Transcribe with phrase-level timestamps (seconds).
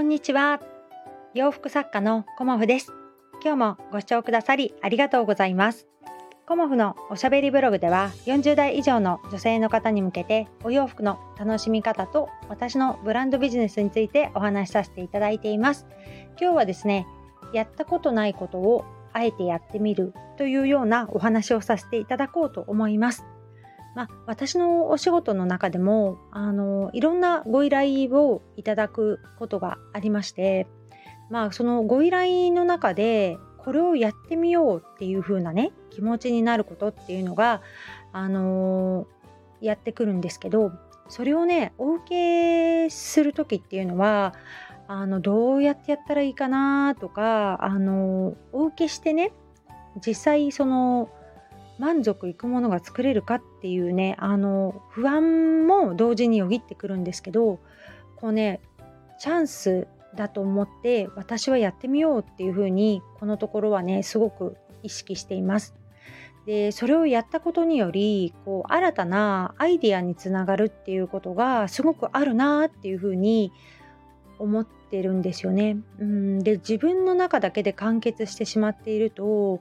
[0.00, 0.62] こんにちは。
[1.34, 2.90] 洋服作家のコモフです。
[3.44, 5.88] 今日もご視聴くださりありがとうございます。
[6.46, 15.86] コモフのおしゃべりブログでは40代以上の女性の方に向けてお洋服の楽しみ方と私のブランドビジネスについてお話しさせていただいています。
[16.40, 17.06] 今日はですね、
[17.52, 23.26] やったことないことをあえてやってみるというようなお話をさせていただこうと思います。
[23.94, 30.68] まあ、私のお仕事の中でもあのいろんなご依頼をいただくことがありまして、
[31.28, 37.62] まあ、そのご依頼の中でこれをやってみようっていう風なね気持ちになることっていうのが、
[38.12, 40.72] あのー、やってくるんですけど
[41.08, 44.34] それをねお受けする時っていうのは
[44.86, 49.32] あのどうやってやったらいいかなとか、あのー、お受けしてね
[50.04, 51.10] 実際その
[51.80, 57.58] 満足いくものが作れるかっていうねあの不安も同時によぎってくるんですけど
[58.16, 58.60] こうね
[59.18, 65.74] チャンスだと思って私はやってみようっていうふうにこのところはねすごく意識しています。
[66.46, 73.52] でそれをやったことによりこう新たなアイデアにつながるっていうことがすごくあるなっていうふうに
[74.38, 75.78] 思ってるんですよね。
[75.98, 79.60] うんで自分の中だけで完結してしまっていると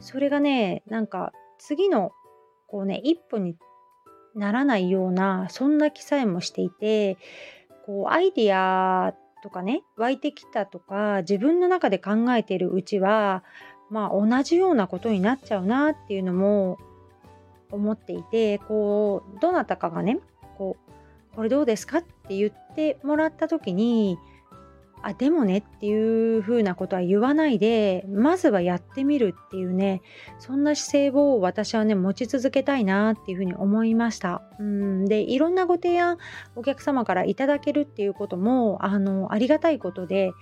[0.00, 1.32] それがねなんか
[1.64, 2.12] 次の
[2.66, 3.56] こうね一歩に
[4.34, 7.18] ならないようなそんな気さえもしていて
[7.86, 13.44] こうアイディアとかね湧いてきたとか自分の中で考えているうちは
[13.90, 16.78] まあ同じようなことになっちゃうなっていうのも
[17.70, 20.18] 思っていてこうどなたかがね
[20.58, 20.76] こ
[21.32, 21.98] うこれどうですか？
[21.98, 24.18] って言ってもらった時に
[25.02, 30.00] あでもねっていうふうなことは言わないでまずはやってみるっていうね
[30.38, 34.42] そんな姿勢を私はね持ち続けたいなっていうふうに思いました。
[34.58, 36.18] うんでいろんなご提案
[36.54, 40.32] お客様からいただけるっていうこともあのありがたいことで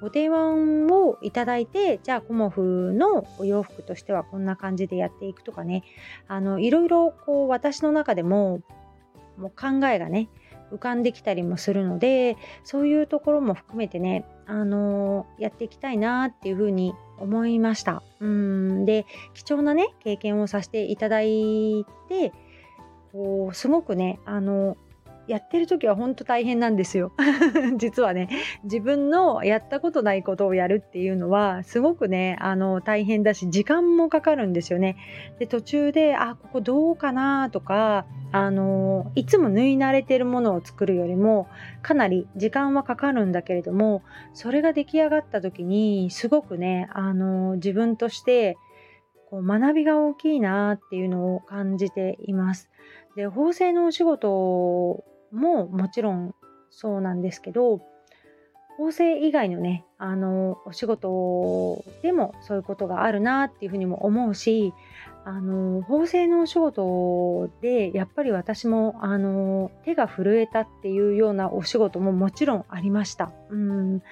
[0.00, 5.82] ご提案をいただいてじゃあコモフのお洋服としてはこんな感じでやっていくとかね
[6.28, 8.60] あのいろいろこう私の中でも
[9.38, 10.28] もう考えがね
[10.72, 18.02] 浮かんできたりもするのでそういうところも含めてねあのー、やっていきたいなっていうふうに思いました。
[18.20, 18.84] うん。
[18.84, 22.32] で貴重なね経験をさせていただいて
[23.12, 24.76] こうすごくねあの
[25.30, 27.12] やってる時は本当大変なんですよ
[27.78, 28.28] 実はね
[28.64, 34.96] 自分のやったことないことをやるっていうのはすごくねあの大変だし時間もかかるんですよね
[35.38, 41.46] で途中であここどうかなとかあのいつも縫い慣れてるものを作るよりも
[41.80, 44.02] かなり時間はかかるんだけれども
[44.34, 48.58] それが出来上がった時にすごくねあの自分として
[49.30, 52.68] こう学びが大きいなっていうのを感じています。
[53.14, 56.34] で縫製のお仕事ももちろん
[56.70, 57.80] そうなんですけど
[58.78, 64.72] 縫製以外のねあのお仕事でもそういうことがあるなっていうふうにも思うし
[65.24, 73.30] あの縫製のお仕事でやっぱり私もあの手が震えたっていうようなお仕事ももちろんありました。
[73.50, 74.02] うん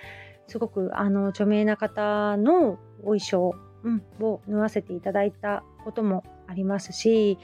[0.49, 3.55] すごくあの著名な方のお衣装、
[3.85, 7.39] うん、を縫わせていただいたこともありますし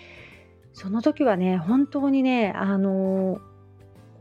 [0.73, 3.41] その時はね本当にねあの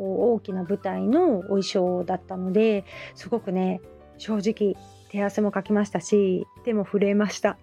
[0.04, 2.84] こう大きな舞台のお衣装だったので
[3.16, 3.80] すごくね
[4.18, 4.76] 正直
[5.10, 7.58] 手汗もかきましたし手も震えました。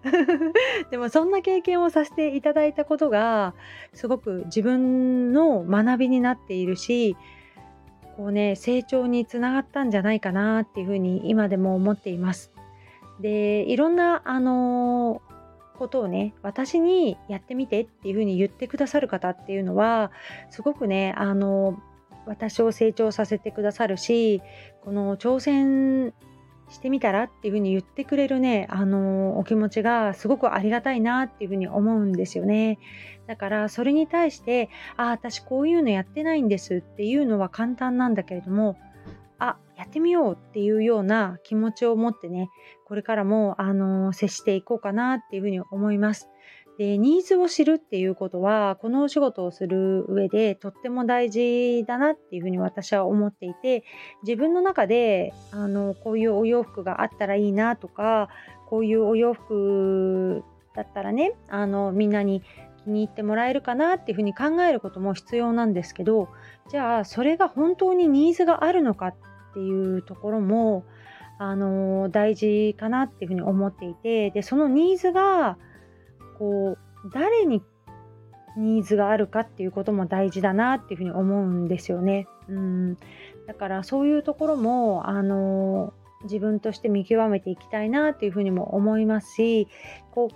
[0.90, 3.54] でもそんな経験をさせていただいたことが
[3.92, 7.16] すごく自分の学びになっているし
[8.16, 12.52] こうね成長につながったんじゃないかなっていうふうに今でも思っています。
[13.20, 15.20] でいろんなあの
[15.76, 20.10] ことをね私にやってみてっていうふうに言ってくださる方っていうのは
[20.48, 21.82] すごくねあの
[22.26, 24.42] 私を成長させてくださるし
[24.82, 26.12] この挑戦
[26.70, 32.78] してみたらっていうふうに言ってくれるねあのお気持ちがすごくありがたいなっていうふうに思うんですよね。
[33.26, 38.76] だからそれに対してああ私こういうのやってないんですっていうのは簡単なんだけれども
[39.38, 42.50] あやってみようっていうような気持ちを持ってね
[42.86, 46.28] これからもあの接していこうかなっていうふうに思います。
[46.80, 53.84] でニーズを知るっていうことはこのお仕事をする上でとっても大事だなっていうふうに私は思っていて
[54.22, 58.30] 自分の中であのこういうお洋服があったらいいなとか
[58.70, 60.42] こういうお洋服
[60.74, 62.42] だったらねあのみんなに
[62.84, 66.30] 気に入ってもらえるかなっていうふうに考えることも必要なんですけど
[66.70, 69.14] じゃあそれが本当にニーズがあるのかっ
[69.52, 70.86] ていうところも
[71.38, 75.58] あの大事かなっていうふうに思っていてでそのニーズが
[76.40, 77.62] こう誰に
[78.56, 82.26] ニーズがあるかっていうことも大事だなっていうふうに思うんですよね。
[82.48, 82.96] うん
[83.46, 85.92] だからそういうところもあの
[86.24, 89.68] 自分として見極めていきたいなっていうふうにも思いますし
[90.12, 90.30] こ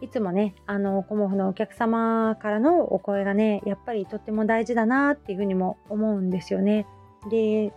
[0.00, 6.86] ういつもねあのコモフのお客様からのお声がねやっぱりとっても大事だなっていうふうにも思うんですよね。
[7.30, 7.72] で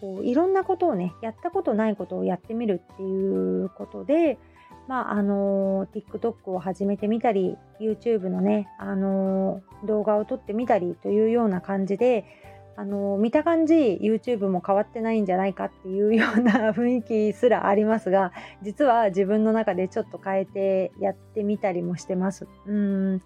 [0.00, 4.38] こういろんなことをねやったことないことをやってみるっていうことで
[4.88, 12.24] まああの TikTok を始めてみたり YouTube のねあの動画を撮ってみたりというような感じで
[12.76, 18.32] あの見た感じ YouTube も変わってないんじゃないかっていうような雰囲気すらありますが
[18.62, 22.46] 実は自分の中でちょっと変えてやってみたりもしてます。
[22.66, 23.22] うん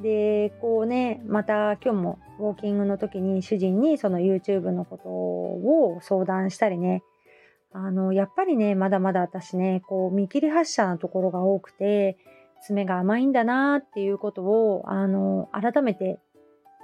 [0.00, 7.02] でこうねまた今日もウォーキングの時に主人にその YouTube のことを相談したりね
[7.76, 12.16] あのやっぱりねまだまだ私ねこう見切り発車なところが多くて
[12.62, 16.18] 爪が甘いんだなっていうことをあの改めて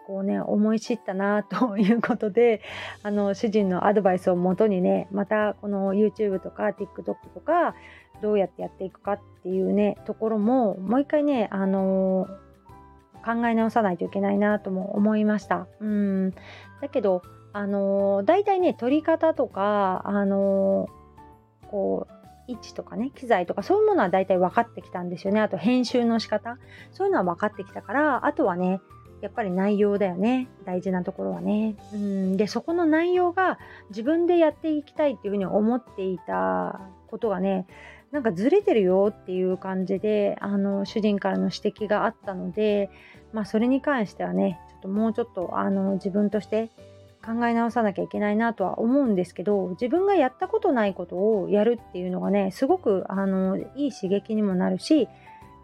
[0.06, 2.60] こうね思い知ったなということで
[3.02, 7.74] あの主人のアドバイスをもとにねまたこの YouTube とか TikTok とか
[8.20, 12.28] どうやってやっていくかっていうねところももう一回ねあの
[13.24, 15.66] 考え直さないといけないなとも思いました。
[15.80, 16.30] うん
[16.82, 17.22] だけど
[17.52, 20.88] あの大体ね撮り方とかあの
[21.70, 22.12] こう
[22.48, 25.40] 位置とかね機材とかそういうものは大体分かってきたんですよね。
[25.40, 26.58] あと編集の仕方。
[26.92, 28.80] そういうのは分かってきたからあとはね
[29.20, 30.48] やっぱり内容だよね。
[30.64, 31.76] 大事なところはね。
[31.92, 32.36] うん。
[32.36, 33.58] でそこの内容が
[33.90, 37.66] 自分でやっていきたいっていうふうに思っていたことがね
[38.10, 42.90] なんかずれてるよっていう感じであの主人からの指摘があったので
[43.32, 46.70] まあそれに関してはねちょっともうちょっとあの自分として
[47.24, 55.08] 考え直さなきゃいけないなとは思うんですけど自分がやったことないことをやるっていうのがねすごくあのいい刺激にもなるし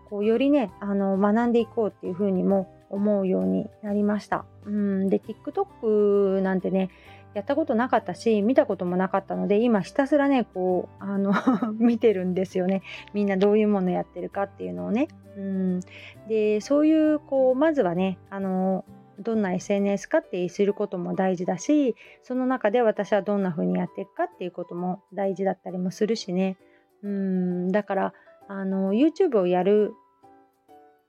[0.08, 4.44] こうよりねあの学んでいこうっていうふうにも思うようになりました。
[4.64, 6.90] うんで TikTok なんてね
[7.34, 11.32] やったことなかったし見たこともなかったので今ひたすらねこうあの
[11.78, 12.82] 見てるんですよね
[13.12, 15.08] みんなどういうものやってるかっていうのをね。
[15.36, 15.80] うん
[16.28, 18.84] でそういうこうまずはねあの
[19.18, 26.56] どんな SNS かってすることも大事だしその中で私はどんな風にやっていくかっていうことも大事だったりもするしね
[27.02, 28.12] うんだから
[28.48, 29.92] あの YouTube をやる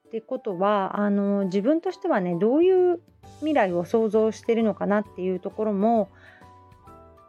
[0.07, 2.99] ってことはあの自分としてはねどういう
[3.39, 6.09] 未来を想像してるのかなっていうところも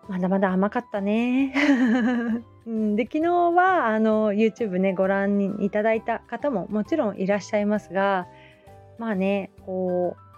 [0.09, 1.53] まだまだ甘かったね。
[2.97, 8.27] で昨日はあの YouTube ねご覧いただいた方ももちろんいらっしゃいますが
[8.99, 10.30] まあねこう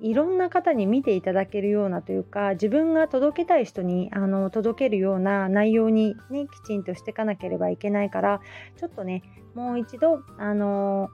[0.00, 8.40] いろんな方に見ていただけるようなというか自分が届けたい人にあの届けるような内容にねきちんとしていかなければいけないから
[8.76, 9.22] ちょっとね
[9.54, 11.10] もう一度あの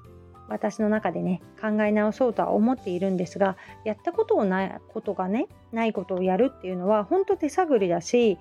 [0.49, 8.39] 私の中でね考え直そうとは思っているんですがやったことをないことがねないことをやるっていうのは本当手探りだし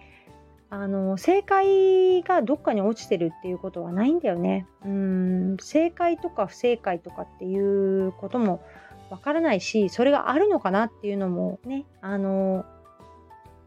[0.69, 4.65] あの正解がどっかに落ちてるっていうことはないんだよね。
[4.83, 8.63] うん正解とか不正解とかっていうことも
[9.13, 12.65] わからないしそれがあるのかなっていうのもねあの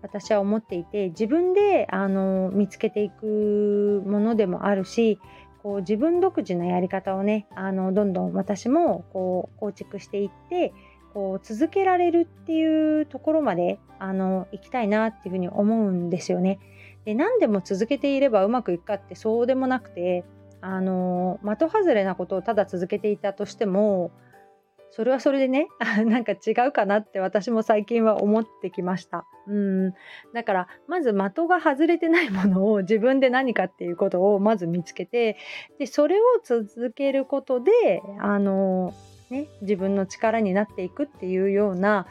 [0.02, 5.20] 私は思っていて自分であの見つけていくものでもあるし
[5.62, 10.72] こう自分独自のやり方をねあのどんどん私もこう構築していって
[11.14, 16.58] こう続けられるっていうところまであの行きたいなっていうふうに思うんですよね。
[17.04, 20.24] で何でも続けていればうまくいくかってそうでもなくて
[20.60, 24.10] あの的外れなことをただ続けていたとしても
[24.96, 25.68] それはそれでね
[26.06, 29.26] なんか違うかなって私も最近は思ってきました。
[29.46, 29.94] うん
[30.32, 35.36] だからまず的が外れてないものを 自分で何かっていうことをまず見つけて
[35.78, 37.70] でそれを続けることで
[38.18, 38.94] あの、
[39.28, 42.06] ね、自分の力になっていくっていうような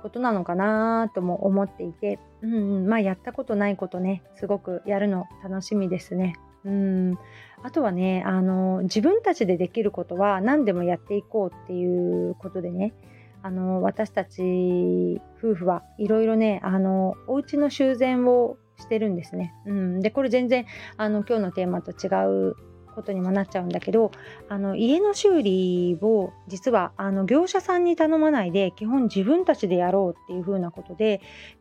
[0.00, 6.36] ことなのかなとも思っていて、うん、まあやったことないことねすごくやるの楽しみですね。
[6.64, 7.18] うん。
[7.62, 12.94] あとはねあの自分たちでできることは何でもやっていこうっていうことでね。
[13.42, 19.54] あの私たち夫婦はいろいろねあのお家の修繕をしてるんですね。
[19.66, 22.08] うん、でこれ全然あの今日のテーマと違
[22.50, 22.56] う
[22.94, 24.10] ことにもなっちゃうんだけど
[24.48, 31.20] あの家の修理を実はあの業者さんに頼まないで基本自分たちでやろうっていう風なことで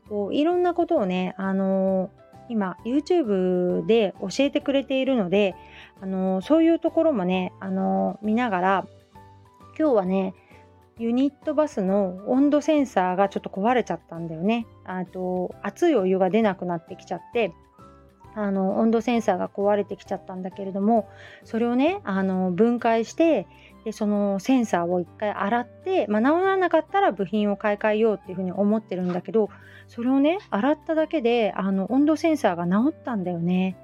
[0.09, 2.09] こういろんなことをねあの
[2.49, 5.55] 今 YouTube で教えてくれているので
[6.01, 8.87] あのそういうところもねあの見ながら
[9.77, 10.33] 今日はね
[10.97, 14.67] ユニットバスの温度センサーがちょっと壊れちゃったんだよね。
[14.83, 17.53] あと熱いお湯が出なくなってきちゃって
[18.35, 21.07] あの温度センサーが壊れてきちゃったんだけれども
[21.45, 23.47] それをねあの分解して
[23.89, 29.49] でそのセンサーを一回洗って、まあ、治らなかったら部品を買い替えようっていうふうに思ってるんだけど
[29.87, 33.77] それをね洗っただけであの温度センサーが治ったんだよね。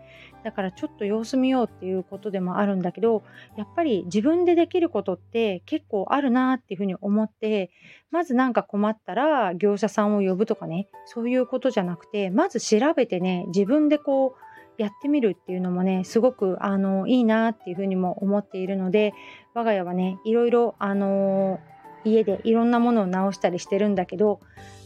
[0.44, 3.24] だからちょっと様子見ようっていうことでもあるんだけど
[3.58, 7.72] やっぱり自分でできることって結構あるなっていうふうに思って
[8.12, 14.45] まず何か困ったら業者さんを呼ぶとかねそういうことじゃなくてまず調べてね自分でこう
[14.78, 19.14] やってみるっていうのもねすごくあのいいなっていうふうにも思っているので
[19.54, 21.60] 我が家はねいろいろあの
[22.04, 24.40] 家でいろんなものを直したりしてるんだけど、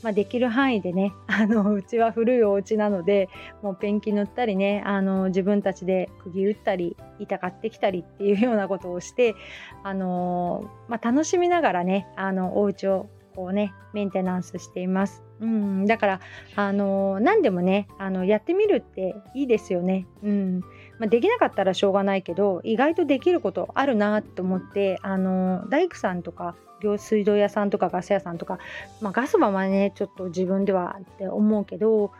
[0.03, 3.29] まあ、できる範囲でねあのうちは古いお家なので
[3.61, 9.35] もうペンキ塗ったりねあの自分たちで釘打ったり板買ってきたりっていうようなことをして
[9.83, 15.28] あの、まあ、楽しみながらねあのお家をこうねメンテナンスしています。
[15.41, 16.19] うん、だから
[16.55, 20.05] あの何でもねあのやってみるっていいですよね。
[20.23, 20.59] うん
[20.99, 28.59] まあ、できなかったらしょうがないけど意外とできることあるなと思ってあの大工さんとか業水道屋さんとかガス屋さんとか、
[29.01, 32.11] まあ、ガス場はねちょっと自分ではって思うけど、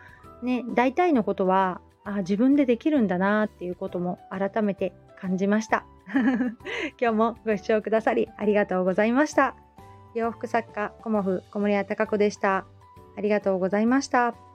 [0.44, 5.86] ね、大体のことはあ自分でできるんだなっていうことも改めて感じました。
[7.00, 9.56] 今日もご視聴くださりありがとうございました。
[10.16, 12.79] 洋服作家コモフ小森屋隆子でした。
[13.16, 14.49] ありがとうございました。